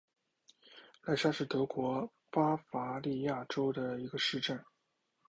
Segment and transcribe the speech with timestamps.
[1.03, 4.59] 赖沙是德国巴伐利亚州的一个市镇。